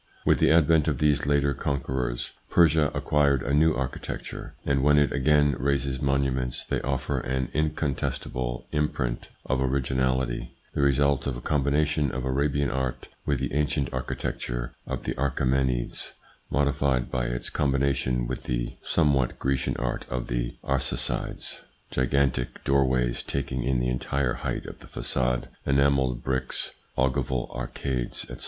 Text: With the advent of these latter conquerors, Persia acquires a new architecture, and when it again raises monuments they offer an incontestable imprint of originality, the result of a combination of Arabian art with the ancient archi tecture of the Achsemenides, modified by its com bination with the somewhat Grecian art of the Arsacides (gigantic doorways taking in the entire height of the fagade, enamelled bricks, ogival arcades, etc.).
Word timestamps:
With 0.25 0.39
the 0.39 0.49
advent 0.51 0.87
of 0.87 0.97
these 0.97 1.27
latter 1.27 1.53
conquerors, 1.53 2.31
Persia 2.49 2.89
acquires 2.95 3.43
a 3.43 3.53
new 3.53 3.75
architecture, 3.75 4.55
and 4.65 4.81
when 4.81 4.97
it 4.97 5.11
again 5.11 5.55
raises 5.59 6.01
monuments 6.01 6.65
they 6.65 6.81
offer 6.81 7.19
an 7.19 7.49
incontestable 7.53 8.65
imprint 8.71 9.29
of 9.45 9.61
originality, 9.61 10.55
the 10.73 10.81
result 10.81 11.27
of 11.27 11.37
a 11.37 11.39
combination 11.39 12.09
of 12.09 12.25
Arabian 12.25 12.71
art 12.71 13.09
with 13.27 13.37
the 13.39 13.53
ancient 13.53 13.93
archi 13.93 14.15
tecture 14.15 14.71
of 14.87 15.03
the 15.03 15.13
Achsemenides, 15.19 16.13
modified 16.49 17.11
by 17.11 17.27
its 17.27 17.51
com 17.51 17.71
bination 17.71 18.27
with 18.27 18.45
the 18.45 18.77
somewhat 18.81 19.37
Grecian 19.37 19.77
art 19.77 20.07
of 20.09 20.29
the 20.29 20.55
Arsacides 20.63 21.61
(gigantic 21.91 22.63
doorways 22.63 23.21
taking 23.21 23.61
in 23.63 23.79
the 23.79 23.89
entire 23.89 24.33
height 24.33 24.65
of 24.65 24.79
the 24.79 24.87
fagade, 24.87 25.47
enamelled 25.67 26.23
bricks, 26.23 26.71
ogival 26.97 27.51
arcades, 27.55 28.23
etc.). 28.31 28.39